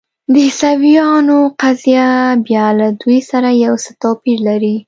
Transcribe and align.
د 0.31 0.33
عیسویانو 0.47 1.39
قضیه 1.61 2.07
بیا 2.45 2.67
له 2.79 2.87
دوی 3.01 3.19
سره 3.31 3.49
یو 3.65 3.73
څه 3.83 3.91
توپیر 4.01 4.37
لري. 4.49 4.75